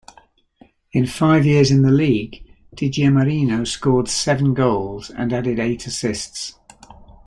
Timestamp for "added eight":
5.31-5.85